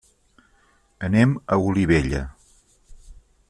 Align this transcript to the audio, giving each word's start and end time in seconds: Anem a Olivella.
Anem 1.09 1.35
a 1.45 1.59
Olivella. 1.67 2.25